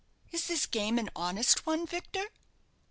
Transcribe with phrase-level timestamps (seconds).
[0.31, 2.25] "Is this game an honest one, Victor?"